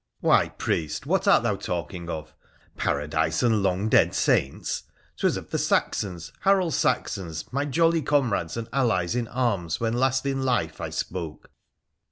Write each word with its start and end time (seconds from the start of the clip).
'Why, 0.19 0.49
priest, 0.49 1.05
what 1.05 1.27
art 1.27 1.43
thou 1.43 1.55
talking 1.57 2.09
of?— 2.09 2.33
Paradise 2.75 3.43
and 3.43 3.61
long 3.61 3.87
dead 3.87 4.15
saints? 4.15 4.81
'Twas 5.17 5.37
of 5.37 5.51
the 5.51 5.59
Saxons— 5.59 6.33
Harold's 6.39 6.75
Saxons— 6.75 7.45
my 7.53 7.65
jolly 7.65 8.01
comrades 8.01 8.57
and 8.57 8.67
allies 8.73 9.15
in 9.15 9.27
arms 9.27 9.79
when 9.79 9.93
last 9.93 10.25
in 10.25 10.41
life, 10.41 10.81
I 10.81 10.89
spoke.' 10.89 11.51